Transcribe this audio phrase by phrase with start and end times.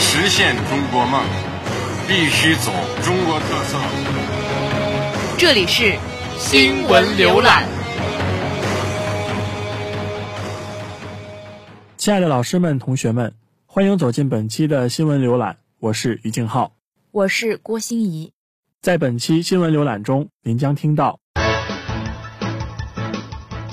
[0.00, 1.20] 实现中国梦，
[2.06, 2.70] 必须走
[3.02, 3.76] 中国特色。
[5.36, 5.98] 这里是
[6.38, 7.68] 新闻浏览。
[11.96, 13.34] 亲爱的老师们、同学们，
[13.66, 15.56] 欢迎走进本期的新闻浏览。
[15.80, 16.72] 我是于静浩，
[17.10, 18.32] 我是郭欣怡。
[18.80, 21.18] 在本期新闻浏览中，您将听到：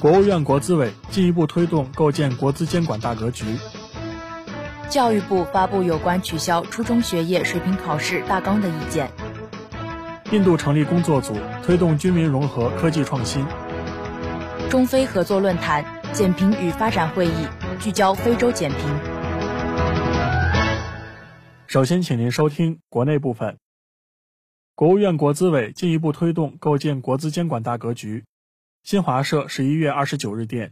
[0.01, 3.45] 国务院国资委进一步推动构建国资监管大格局；
[4.89, 9.07] 教育部发布有关取消初中学业水平考试大纲的意见；
[10.31, 13.43] 印度成立工作组推动军民融合科技创新；
[14.69, 17.47] 中非合作论坛减贫与发展会议
[17.79, 18.79] 聚焦非洲减贫。
[21.67, 23.57] 首先，请您收听国内部分。
[24.75, 28.23] 国务院国资委进一步推动构建国资监管大格局。
[28.83, 30.71] 新华社十一月二十九日电，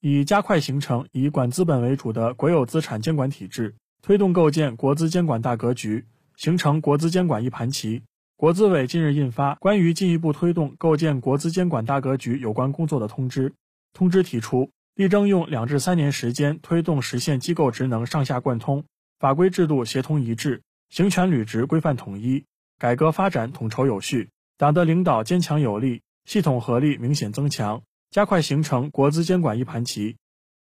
[0.00, 6.04] 以加快形成以管资本为主的国有资产监管体制，推动构建国资监管大格局，
[6.36, 8.02] 形成国资监管一盘棋。
[8.36, 13.54] 国资委近日印发关于进一步推动构建国资监管大格局有关工作的通知。
[13.94, 18.84] 通知提出，力争用两至三年时间推动实现机构职能上下贯通。
[19.18, 20.60] 法规制度协同一致，
[20.90, 22.44] 行权履职规范统一，
[22.78, 27.82] 改革发展统筹有序，党的领导坚强有力，系统合力明显增强，
[28.16, 30.16] 加快形成国资监管一盘棋。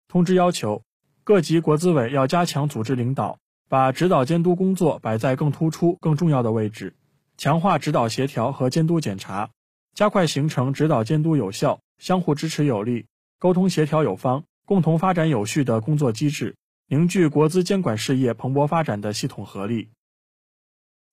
[0.07, 0.85] 通知要求，
[1.25, 6.95] 各级国资委要加强组织领导，把指导监督工作摆在更突出、更重要的位置，
[7.35, 9.49] 强化指导协调和监督检查，
[9.93, 13.07] 加快形成指导监督有效、相互支持有力、
[13.39, 16.55] 沟通协调有方、共同发展有序的工作机制。
[16.87, 19.89] 凝聚国资监管事业蓬勃发展的系统合力。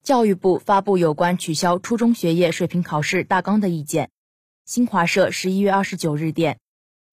[0.04, 4.10] 教育部发布有关取消初中学业水平考试大纲的意见。
[4.70, 6.60] 新华社十一月二十九日电，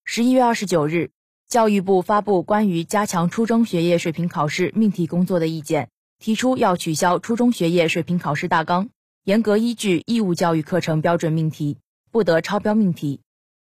[0.04, 1.10] 十一月二十九日，
[1.48, 5.88] 教育部发布关于加强初中学业水平考试命题工作的意见，
[6.20, 8.90] 提出要取消初中学业水平考试大纲，
[9.24, 11.78] 严格依据义务教育课程标准命题，
[12.12, 13.22] 不得超标命题。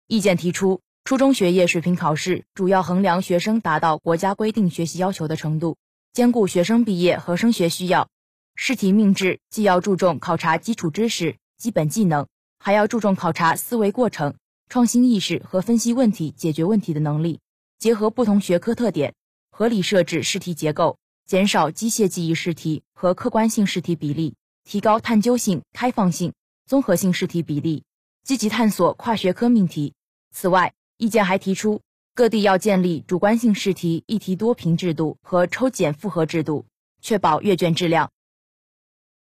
[0.07, 0.81] 意见提出。
[1.05, 5.77] 初中学业水平考试主要衡量学生达到国家规定学习要求的程度，
[6.13, 8.09] 兼顾学生毕业和升学需要。
[8.55, 12.25] 试题命制既要注重考察基础知识、基本技能，
[12.65, 14.35] 还要注重考察思维过程、
[14.69, 17.41] 创新意识和分析问题、解决问题的能力。
[17.77, 19.13] 结合不同学科特点，
[19.51, 26.31] 合理设置试题结构，减少机械记忆试题和客观性试题比例，提高探究性、开放性、
[26.65, 27.83] 综合性试题比例，
[28.23, 29.93] 积极探索跨学科命题。
[30.31, 31.81] 此外，意见还提出，
[32.15, 36.65] 各地要建立主观性试题一题多评制度和抽检复核制度，
[37.01, 38.09] 确保阅卷质量。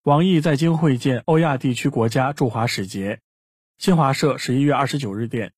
[0.04, 3.22] 王毅在京会见欧亚地区国家驻华使节。
[3.80, 5.54] 新华社十一月二十九日电，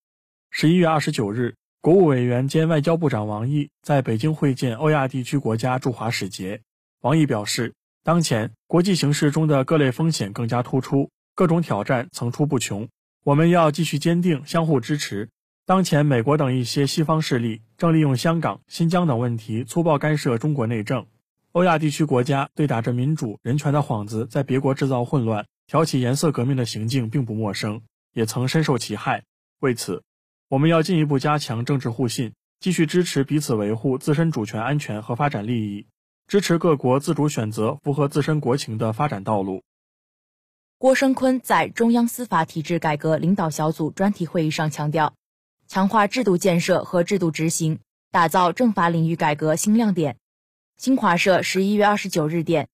[0.51, 6.61] 十一月二十九日，国务委员兼外交部长王毅在北京会见欧亚地区国家驻华使节。
[6.99, 7.73] 王毅表示，
[8.03, 12.87] 当前国际形势中的各类风险更加突出，各种挑战层出不穷，
[13.23, 15.29] 我们要继续坚定相互支持。
[15.65, 21.07] 当前，美国等一些西方势力正利用香港、新疆等问题粗暴干涉中国内政。
[21.53, 27.81] 欧亚地区国家对打着民主、人权的幌子，在别国制造混乱、挑起颜色革命的行径并不陌生，
[28.13, 29.23] 也曾深受其害。
[29.59, 30.03] 为此，
[30.47, 35.87] 我们要进一步加强政治互信，继续支持彼此维护自身主权安全和发展利益，
[36.27, 39.63] 支持各国自主选择符合自身国情的发展道路。
[40.77, 45.13] 郭声琨在中央司法体制改革领导小组专题会议上强调。
[45.67, 47.79] 强化制度建设和制度执行，
[48.11, 50.17] 打造政法领域改革新亮点。
[50.75, 52.67] 新华社十一月二十九日电，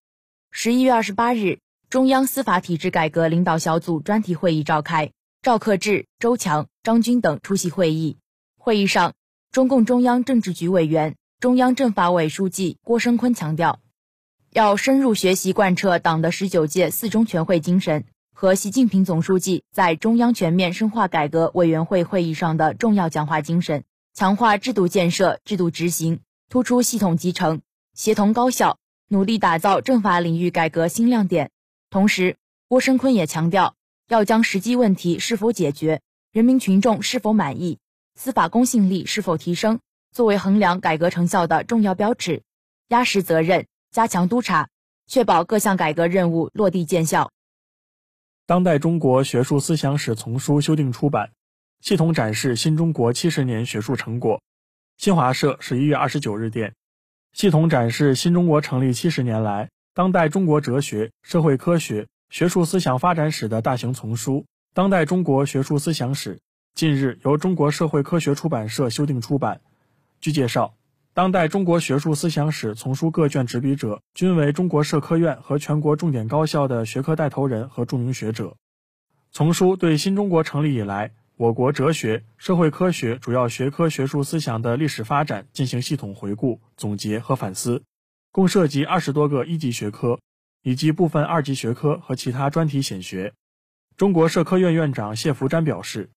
[0.50, 1.60] 十一月二十八日，
[1.92, 5.12] 中央司法体制改革领导小组专题会议召开，
[5.48, 8.18] 赵克志、周强、张军等出席会议。
[8.58, 9.14] 会议上，
[9.50, 13.80] 中共中央政治局委员、中央政法委书记郭声琨强调，
[14.52, 18.04] 要深入学习贯彻党的十九届四中全会精神。
[18.34, 27.62] 和习近平总书记在中央全面深化改革委员会会议上的重要讲话精神，强化制度建设、制度执行，突出系统集成、
[27.94, 31.52] 协同高效，努力打造政法领域改革新亮点。
[31.90, 32.36] 同时，
[32.68, 33.77] 郭声琨也强调，
[34.08, 36.02] 要将实际问题是否解决、
[36.32, 37.80] 人民群众是否满意、
[38.16, 39.82] 司法公信力是否提升，
[40.14, 42.44] 作为衡量改革成效的重要标尺，
[42.88, 44.70] 压实责任，加强督查，
[45.08, 47.30] 确保各项改革任务落地见效。
[48.46, 51.32] 当代中国学术思想史丛书修订出版，
[51.82, 54.42] 系统展示新中国七十年学术成果。
[54.96, 56.74] 新华社十一月二十九日电，
[57.34, 64.40] 系统展示新中国成立七十年来当代中国哲学、社会科学、学术思想发展史的大型丛书
[64.74, 66.36] 《当代中国学术思想史》，
[66.76, 69.62] 近日由中国社会科学出版社修订出版。
[70.20, 70.74] 据介绍。
[71.14, 78.56] 当代中国学术思想史丛书各卷执笔者均为中国社科院和全国重点高校的学科带头人和著名学者。
[79.32, 87.82] 丛书对新中国成立以来我国哲学、社会科学主要学科学术思想的历史发展进行系统回顾、总结和反思，
[88.32, 90.20] 共涉及二十多个一级学科，
[90.62, 93.34] 以及部分二级学科和其他专题显学。
[93.96, 96.10] 中国社科院院长谢福瞻表示，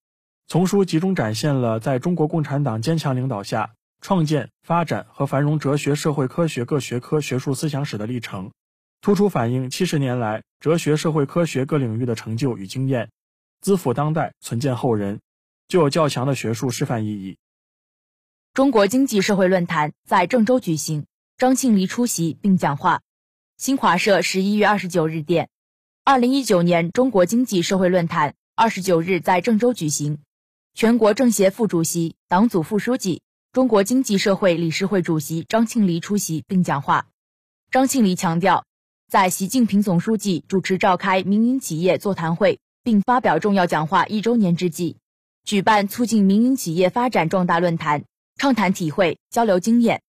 [0.47, 3.73] 丛书集中展现了在中国共产党坚强领导下。
[4.03, 8.51] 创建、发展和繁荣哲学、社会科学各学科学术思想史的历程，
[8.99, 13.11] 突出反映七十年来哲学、社会科学各领域的成就与经验，
[13.59, 15.21] 资辅当代，存鉴后人，
[15.67, 17.37] 具有较强的学术示范意义。
[18.55, 21.05] 中国经济社会论坛在郑州举行，
[21.37, 23.01] 张庆黎出席并讲话。
[23.61, 25.47] 新华社十一月二十九日电，
[26.03, 30.17] 二零一九年中国经济社会论坛二十九日在郑州举行，
[30.73, 33.21] 全国政协副主席、党组副书记。
[33.53, 37.05] 中国经济社会理事会主席张庆黎出席并讲话。
[37.69, 38.65] 张庆黎强调，
[39.07, 44.97] 在习近平总书记主持召开民营企业座谈会并发表重要讲话一周年之际，
[45.43, 48.05] 举办促进民营企业发展壮大论坛，
[48.37, 50.01] 畅谈体会、交流经验，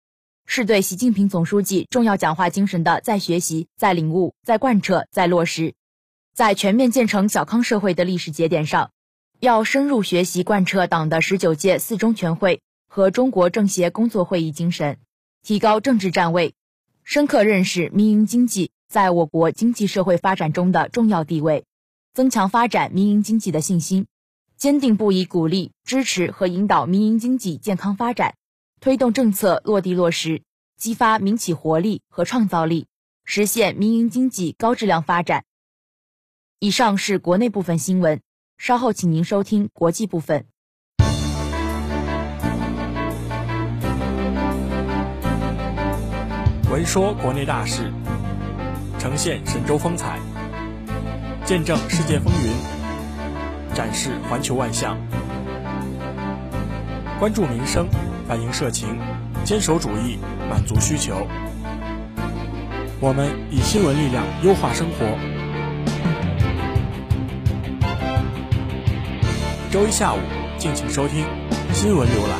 [0.46, 5.74] 是对习近平总书记重要讲话精神的再学习、再领悟、再贯彻、再落实。
[6.34, 8.90] 在全面建成小康社会的历史节点上，
[9.40, 12.60] 要深入学习贯彻党的十九届四中全会。
[12.94, 14.98] 和中国政协工作会议精神，
[15.42, 16.52] 提高政治站位，
[17.04, 21.64] 深刻认识民营经济在我国经济社会发展中的重要地位，
[22.12, 24.08] 增强发展民营经济的信心，
[24.58, 28.34] 坚定不移鼓励、支持和引导民营经济健康发展，
[28.82, 30.42] 推动政策落地落实，
[30.76, 32.88] 激发民企活力和创造力，
[33.24, 35.44] 实现民营经济高质量发展。
[36.58, 38.20] 以上是国内部分新闻，
[38.58, 40.46] 稍后请您收听国际部分。
[46.68, 47.92] 闻说国内大事，
[48.98, 50.18] 呈现神州风采，
[51.44, 54.98] 见证世界风云，展示环球万象，
[57.18, 57.88] 关注民生，
[58.26, 58.98] 反映社情，
[59.44, 60.18] 坚守主义，
[60.50, 61.26] 满足需求。
[63.00, 65.06] 我们以新闻力量优化生活。
[69.70, 70.18] 周一下午，
[70.58, 71.24] 敬请收听
[71.72, 72.38] 新闻浏览。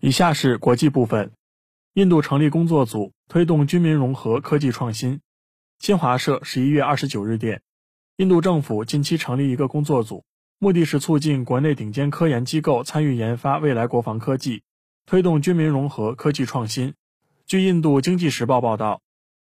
[0.00, 1.32] 以下是国际部分：
[1.94, 5.20] 印度成立工作组推动军民融合科技创新。
[5.78, 7.62] 新华社十一月二十九日电，
[8.20, 10.24] 印度政府近期成立一个工作组，
[10.58, 14.62] 目的是促进国内顶尖科研机构参与研发未来国防科技，
[15.06, 16.92] 推动军民融合科技创新。
[17.46, 19.00] 据印度经济时报报道，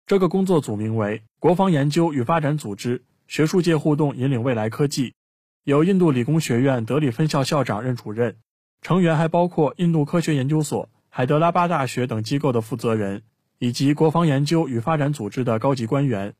[0.06, 5.12] 这个工作组名为国防研究与发展组织，学术界互动引领未来科技，
[5.64, 8.36] 由印度理工学院德里分校校长任主任。
[8.80, 13.22] 成员还包括印度科学研究所、海德拉巴大学等机构的负责人，
[13.58, 16.32] 以及国防研究与发展组织的高级官员。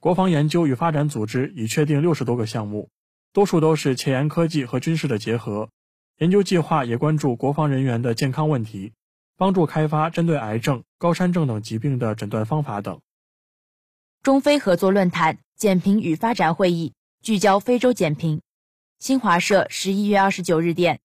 [0.00, 2.88] 国防研究与发展组织已确定六十多个项目，
[3.32, 5.70] 多数都是前沿科技和军事的结合。
[6.18, 8.92] 研究计划也关注国防人员的健康问题，
[9.36, 13.00] 帮助开发针对癌症、高山症等疾病的诊断方法等。
[14.22, 18.40] 中非合作论坛减贫与发展会议聚焦非洲减贫。
[19.00, 21.00] 新华社十一月二十九日电。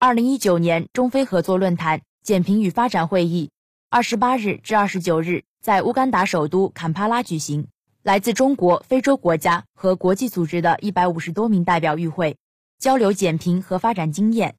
[0.00, 3.50] 二零一九年中非合作论坛减贫与发展会议，
[3.88, 7.68] 二十八日至二十九日在乌干达首都坎帕拉举行。
[8.02, 12.36] 来自中国、非洲国家和国际组织的一百五十多名代表与会，
[12.80, 14.56] 交流减贫和发展经验。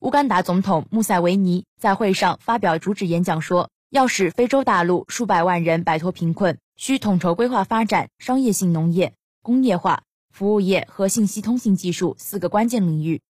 [0.00, 13.22] 乌干达总统穆塞维尼在会上发表主旨演讲说，要使非洲大陆数百万人摆脱贫困，需统筹规划发展商业性农业、工业化、服务业和信息通信技术四个关键领域。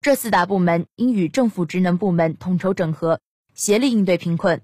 [0.00, 3.20] 这四大部门应与政府职能部门统筹整合，
[3.52, 4.62] 协力应对贫困。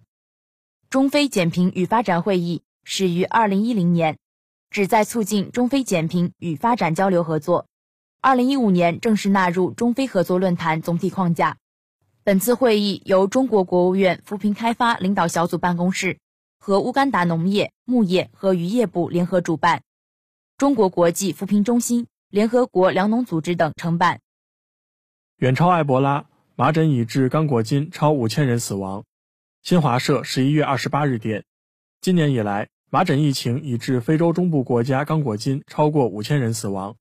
[0.88, 4.16] 中非减贫与发展会议始于二零一零年，
[4.76, 7.66] 旨在促进中非减贫与发展交流合作。
[8.20, 11.56] 二零一五年正式纳入中非合作论坛总体框架。
[12.24, 16.18] 本次会议由中国国务院扶贫开发领导小组办公室
[16.58, 19.82] 和乌干达农业、牧业和渔业部联合主办，
[20.58, 24.20] 中国国际扶贫中心、联合国粮农组织等承办。
[25.38, 29.04] 远超埃博拉，麻疹已致刚果金超五千人死亡。
[29.62, 31.46] 新华社十一月二十八日电，
[32.02, 36.94] 今年以来，麻疹疫情已致非洲中部国家刚果金超过五千人死亡，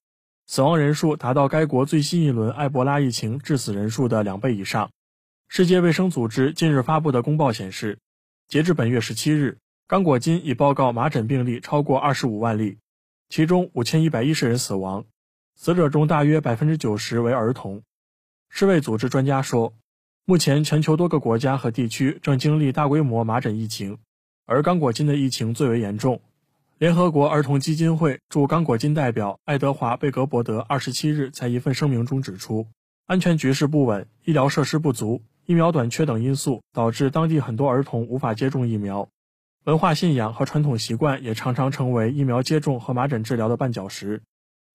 [0.47, 4.89] 死亡人数达到该国最新一轮埃博拉疫情致死人数的两倍以上。
[5.47, 7.99] 世界卫生组织近日发布的公报显示，
[8.47, 12.79] 截至本月十七日，刚果金已报告麻疹病例超过二十五万例，
[13.29, 15.05] 其中五千一百一十人死亡，
[15.55, 17.83] 死者中大约百分之九十为儿童。
[18.49, 19.71] 世卫组织专家说，
[20.25, 23.99] 目前全球多个国家和地区正经历大规模麻疹疫情，
[24.45, 26.21] 而刚果金的疫情最为严重。
[26.77, 32.67] 联合国儿童基金会驻刚果金代表爱德华·贝格伯德二十七日在一份声明中指出，
[33.07, 39.07] 安全局势不稳、医疗设施不足、疫苗短缺等因素导致当地很多儿童无法接种疫苗。
[39.63, 44.21] 文化信仰和传统习惯也常常成为疫苗接种和麻疹治疗的绊脚石。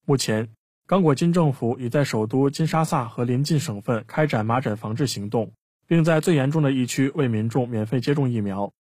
[0.05, 0.49] 目前，
[0.89, 5.53] 刚果金政府已在首都金沙萨和邻近省份开展麻疹防治行动，
[5.87, 8.73] 并在最严重的疫区为民众免费接种疫苗。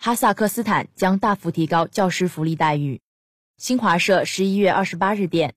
[0.00, 3.00] 哈萨克斯坦将大幅提高教师福利待遇。
[3.56, 5.54] 新华社十一月二十八日电，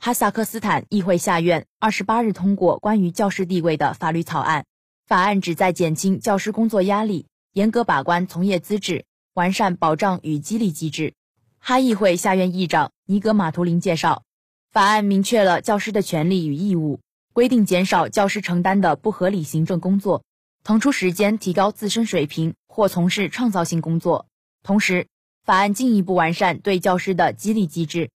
[0.00, 4.66] 哈萨克斯坦议会下院二十八日通过关于教师地位的法律草案，
[5.06, 11.14] 法案旨在减轻教师工作压力，严格把关从业资质，完善保障与激励机制。
[11.60, 14.24] 哈议会下院议长尼格马图林介绍。
[14.72, 16.98] 法案明确了教师的权利与义务，
[17.32, 20.24] 规定减少教师承担的不合理行政工作，
[20.66, 24.26] 腾出时间提高自身水平或从事创造性工作。
[24.64, 25.06] 同时，
[25.44, 28.10] 法案进一步完善对教师的激励机制。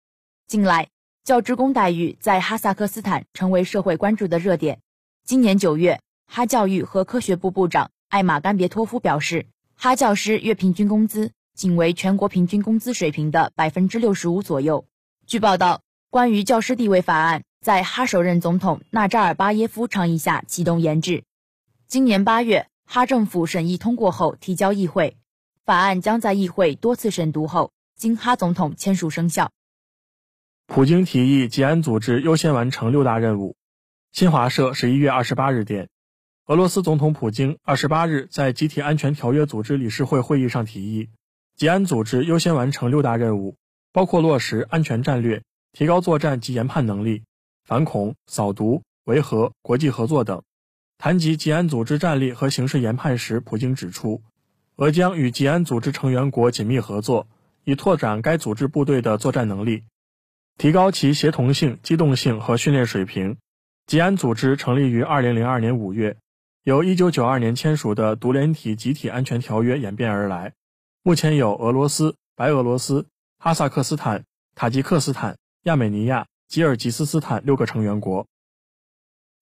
[0.47, 0.87] 近来，
[1.23, 4.79] 教职工待遇在哈萨克斯坦成为社会关注的热点。
[5.23, 14.87] 今年九月，哈教育和科学部部长艾玛甘别托夫表示，哈教师月平均工资仅为全国平均工资水平的百分之六十五左右。
[15.27, 15.81] 据报道。
[16.11, 21.23] 关于教师地位法案在哈首任总统纳扎尔巴耶夫倡议下启动研制。
[21.89, 25.17] 今年八月，哈政府审议通过后提交议会，
[25.65, 29.49] 法案将在议会多次审读后经哈总统签署生效。
[30.67, 33.55] 普京提议吉安组织优先完成六大任务。
[34.11, 35.89] 新华社十一月二十八日电，
[36.45, 41.09] 俄罗斯总统普京二十八日在集体安全条约组织理事会会议上提议，
[41.55, 43.55] 吉安组织优先完成六大任务，
[43.91, 45.41] 包括落实安全战略。
[45.73, 47.23] 提高作战及研判能力，
[47.63, 50.43] 反恐、扫毒、维和、国际合作等。
[51.01, 54.21] 谈及吉安组织战力和形势研判时，普京指出，
[54.75, 57.29] 俄将与吉安组织成员国紧密合作，
[57.63, 59.85] 以拓展该组织部队的作战能力，
[60.57, 63.37] 提高其协同性、机动性和训练水平。
[63.87, 66.17] 吉安组织成立于2002年5月，
[66.63, 70.51] 由1992年签署的独联体集体安全条约演变而来，
[71.01, 75.37] 目前有俄罗斯、白俄罗斯、哈萨克斯坦、塔吉克斯坦。
[75.63, 78.27] 亚美尼亚、吉尔吉斯斯坦六个成员国。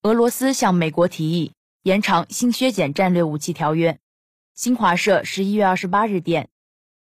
[0.07, 1.51] 俄罗斯向美国提议
[1.83, 3.99] 延长新削减战略武器条约。
[4.55, 6.47] 新华社十一月二十八日电，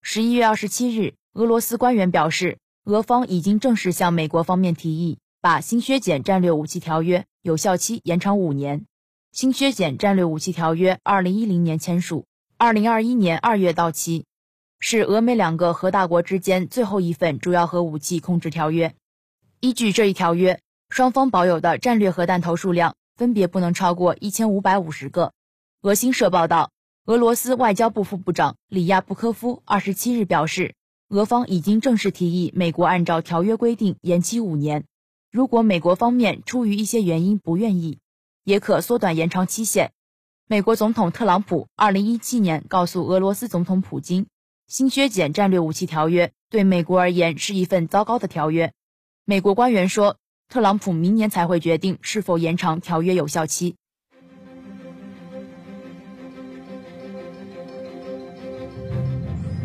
[0.00, 8.87] 十一月二十七日，俄罗斯官员表示，俄方已经正式向美国方面提议，把新削减战略武器条约有效期延长五年。
[9.32, 12.25] 新削减战略武器条约二零一零年签署，
[12.56, 14.25] 二零二一年二月到期，
[14.80, 18.94] 是俄美两个核大国之间最后一份主要核武器控制条约。
[19.61, 20.58] 依据这一条约，
[20.94, 25.32] 双方保有的战略核弹头数量分别不能超过一千五百五十个。
[25.82, 26.70] 俄新社报道，
[27.04, 30.76] 俄罗斯外交部副部长里亚布科夫二十七日表示，
[31.08, 34.84] 俄方已经正式提议美国按照条约规定延期五年。
[35.32, 37.98] 如果美国方面出于一些原因不愿意，
[38.44, 39.90] 也可缩短延长期限。
[40.46, 44.26] 美国总统特朗普二零一七年告诉俄罗斯总统普京，
[44.68, 48.72] 新削减战略武器条约对美国而言是一份糟糕的条约。
[49.24, 50.18] 美国官员说，
[50.54, 53.75] 特朗普明年才会决定是否延长条约有效期。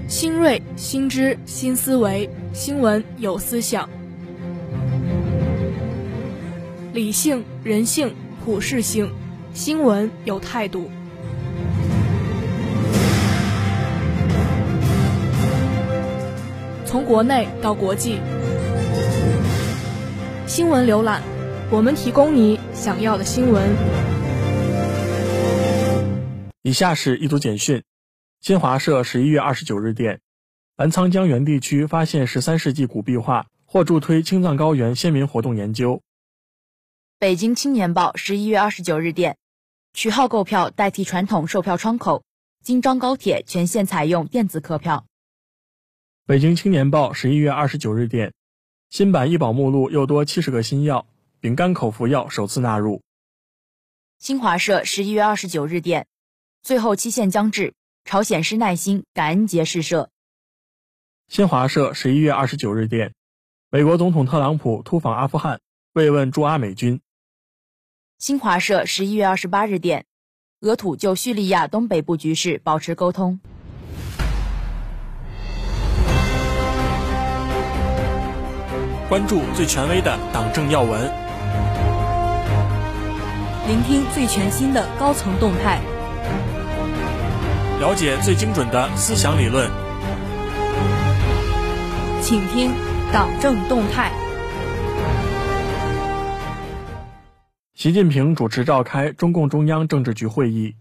[0.08, 3.88] 新锐、新知、新思维，新闻有思想，
[6.91, 9.12] 理性、人性、普世性，
[9.53, 10.89] 新闻有态度。
[16.84, 18.17] 从国内到国际。
[20.50, 21.22] 新闻浏览，
[21.70, 23.70] 我们提供你想要的新闻。
[26.63, 27.84] 以下是一组简讯：
[28.41, 30.22] 新华社十一月二十九日电，
[30.75, 36.01] 澜沧江源地区发现十三世纪古壁画，或助推青藏高原先民活动研究。
[37.20, 39.38] 北京青年报十一月二十九日电，
[39.94, 42.24] 取号购票代替传统售票窗口，
[42.63, 45.06] 京张高铁全线采用电子客票。
[46.25, 48.34] 北京青年报十一月二十九日电。
[48.89, 51.05] 新版医保目录又多七十个新药，
[51.39, 53.03] 丙肝口服药首次纳入。
[54.17, 56.08] 新华社十一月二十九日电，
[56.63, 60.10] 最后期限将至，朝鲜施耐心，感恩节试射。
[61.27, 63.13] 新华社十一月二十九日电，
[63.69, 65.62] 美国总统特朗普突访阿富汗，
[65.93, 67.00] 慰问驻阿美军。
[68.17, 70.08] 新华社十一月二十八日电，
[70.62, 73.39] 俄土就叙利亚东北部局势保持沟通。
[79.09, 81.01] 关注最权威的党政要闻，
[83.67, 85.81] 聆听最全新的高层动态，
[87.79, 89.67] 了解最精准的思想理论。
[92.21, 92.71] 请听
[93.11, 94.11] 党政动态。
[97.73, 100.75] 习近平主持召开中共中央政治局会议。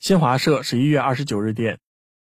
[0.00, 1.78] 新华社十一月二十九日电，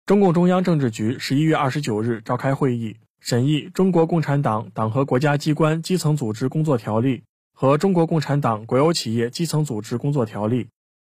[0.04, 7.18] 中共中央政治局十一月二十九日召开会议，审议《中国共产党党和国家机关基层组织工作条例》
[7.52, 10.64] 和《中国共产党国有企业基层组织工作条例》。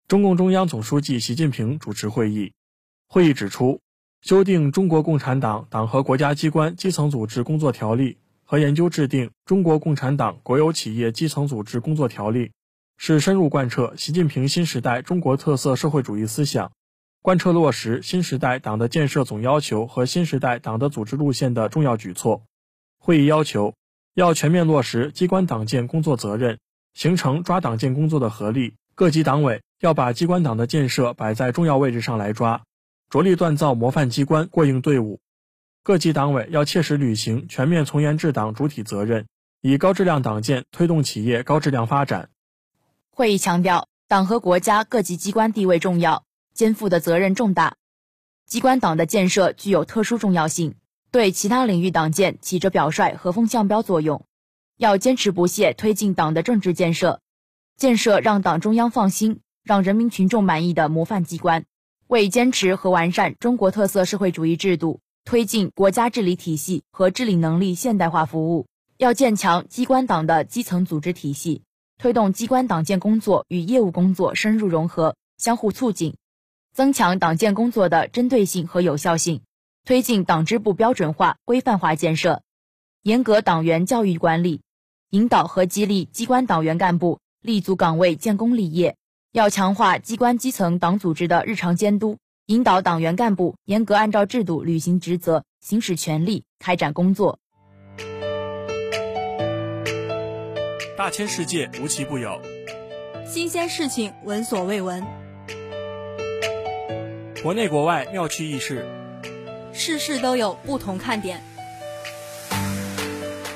[0.06, 2.52] 中共中央总书记习近平主持会议。
[3.08, 3.80] 会议指出。
[4.20, 12.46] 修订《中国共产党党和国家机关基层组织工作条例》和研究制定《中国共产党国有企业基层组织工作条例》，
[12.96, 16.72] 是深入贯彻习近平新时代中国特色社会主义思想、
[17.20, 22.42] 贯彻落实新时代党的建设总要求和新时代党的组织路线的重要举措。
[22.98, 23.74] 会议要求，
[24.14, 26.58] 要全面落实机关党建工作责任，
[26.94, 28.74] 形成抓党建工作的合力。
[28.94, 32.62] 各级党委要把机关党的建设摆在重要位置上来抓。
[33.10, 35.20] 着力锻造模范机关过硬队伍，
[35.82, 39.26] 各级党委要切实履行全面从严治党主体责任，
[39.60, 42.30] 以高质量党建推动企业高质量发展。
[43.10, 46.24] 会议强调，党和国家各级机关地位重要，
[46.58, 47.76] 肩负的责任重大，
[48.44, 50.74] 机关党的建设具有特殊重要性，
[51.12, 54.24] 对其他领域党建起着表率和风向标作用。
[54.76, 57.20] 要坚持不懈推进党的政治建设，
[57.76, 61.64] 建设让党中央放心、让人民群众满意的模范机关。
[62.08, 71.62] 为坚持和完善中国特色社会主义制度，推进国家治理体系和治理能力现代化服务，要建强机关党的基层组织体系，
[71.98, 76.16] 推动机关党建工作与业务工作深入融合、相互促进，
[76.78, 79.42] 增强党建工作的针对性和有效性，
[79.84, 82.40] 推进党支部标准化、规范化建设，
[83.02, 84.60] 严格党员教育管理，
[85.10, 88.94] 引导和激励机关党员干部立足岗位建功立业。
[89.32, 97.40] 要强化机关基层党组织的日常监督，引导党员干部严格按照制度履行职责、行使权利、开展工作。
[100.96, 102.40] 大千世界无奇不有，
[103.26, 105.04] 新鲜事情闻所未闻，
[107.48, 108.84] 国内国外妙趣轶事，
[109.72, 111.40] 事事都有不同看点。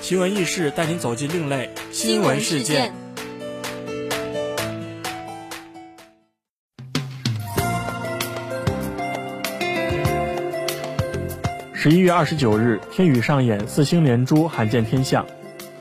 [0.00, 2.90] 奇闻异事带您走进另类新闻事件。
[11.74, 15.26] 十一月二十九日，天宇上演四星连珠罕见天象。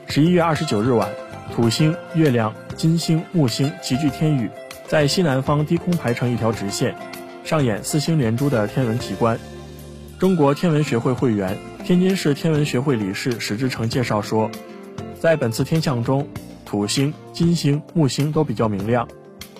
[0.06, 1.10] 十一月二十九日晚，
[1.56, 4.50] 土星、月亮、金星、木星齐聚天宇，
[4.86, 6.94] 在西南方低空排成一条直线，
[7.44, 9.38] 上演四星连珠的天文奇观。
[10.18, 14.50] 中国天文学会会员、天津市天文学会理事史志成介绍说，
[15.20, 16.28] 在本次天象中，
[16.64, 19.08] 土星、金星、木星都比较明亮。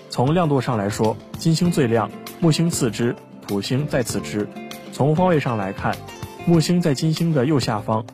[0.09, 3.15] 从亮度上来说，金星最亮，木星次之，
[3.47, 4.47] 土星在次之。
[4.91, 5.95] 从方位上来看。
[6.45, 8.05] 木星在金星的右下方，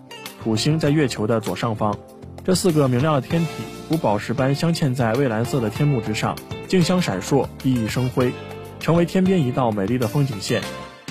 [0.43, 1.97] 土星在月球的左上方，
[2.43, 3.47] 这四个明亮的天体
[3.89, 8.31] 如宝石般镶嵌在蔚蓝色的天幕之上，竞相闪烁，熠熠生辉，
[8.79, 10.61] 成为天边一道美丽的风景线。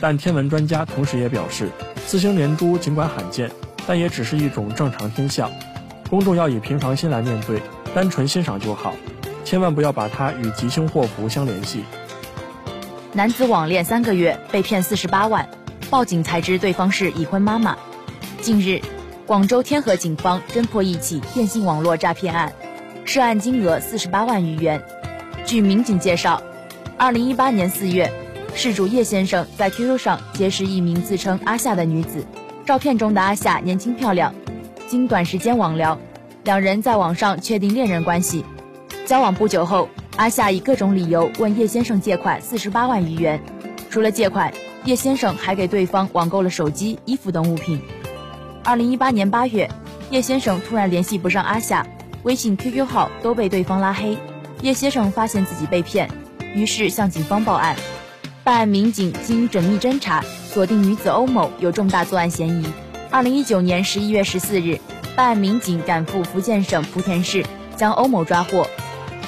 [0.01, 1.71] 但天文专家同时也表示，
[2.07, 3.51] 四星连珠尽管罕见，
[3.87, 5.51] 但也只是一种正常天象，
[6.09, 7.61] 公众要以平常心来面对，
[7.95, 8.95] 单纯欣赏就好，
[9.45, 11.85] 千万不要把它与吉凶祸福相联系。
[13.13, 15.49] 男子网恋三个月被骗四十八万。
[15.91, 17.75] 报警才知对方是已婚妈妈。
[18.43, 18.83] 近日，
[19.25, 22.53] 广州天河警方侦破一起电信网络诈骗案，
[23.07, 24.83] 涉案金额四十八万余元。
[25.47, 26.43] 据民警介绍，
[26.99, 28.13] 二零一八年四月，
[28.57, 32.27] 事主叶先生在 QQ 上结识一名自称阿夏的女子，
[32.67, 34.35] 照片中的阿夏年轻漂亮。
[34.89, 35.97] 经短时间网聊，
[36.43, 38.45] 两人在网上确定恋人关系。
[39.07, 43.41] 交往不久后，阿夏以各种理由问叶先生借款四十八万余元，
[43.89, 44.53] 除了借款。
[44.85, 47.81] 叶先生还给对方网购了手机、衣服等物品。
[48.65, 49.71] 二零一八年八月，
[50.11, 51.87] 叶先生突然联系不上阿夏，
[52.25, 54.19] 微信、QQ 号都被对方拉黑。
[54.63, 56.09] 叶先生发现自己被骗，
[56.55, 57.77] 于是向警方报案。
[58.45, 62.67] 办案民警经缜密侦查，锁定女子欧某有重大作案嫌疑。
[63.11, 64.81] 二零一九年十一月十四日，
[65.15, 67.45] 办案民警赶赴福建省莆田市，
[67.77, 68.67] 将欧某抓获。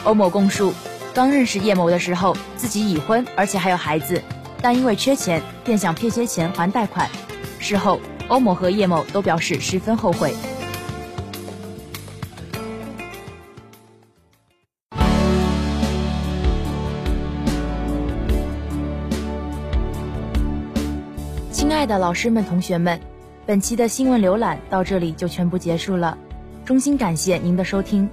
[0.04, 0.72] 欧某供述，
[1.12, 4.22] 刚认识叶某的时候，自己已婚，而且还有孩子，
[4.62, 7.08] 但因为缺钱，便想骗些钱还贷款。
[7.58, 10.34] 事后，欧某和叶某都表示十分后悔。
[21.60, 22.98] 亲爱的老师们、同学们，
[23.44, 26.16] 本期的新闻浏览到这里就全部结束了，
[26.64, 28.08] 衷心感谢您的收听。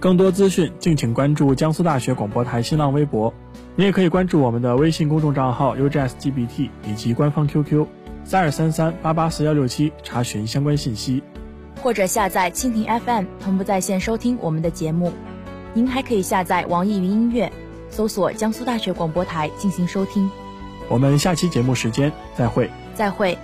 [0.00, 3.34] 更多资讯，敬请关注江苏大学广播台新浪微博。
[3.76, 7.86] 你也可以关注我们的微信公众账号 UJSGBT 以及官方 QQ
[8.24, 11.22] 三二三三八八四幺六七，查询相关信息。
[11.82, 15.12] 或者下载蜻蜓 FM 同步在线收听我们的节目。
[15.74, 17.52] 您还可以下载网易云音乐，
[17.90, 20.30] 搜索江苏大学广播台进行收听。
[20.88, 22.70] 我们下期节目时间再会。
[22.94, 23.36] 再会。